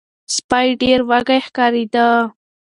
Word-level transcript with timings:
سپی 0.35 0.67
ډیر 0.81 0.99
وږی 1.09 1.39
ښکاریده. 1.47 2.07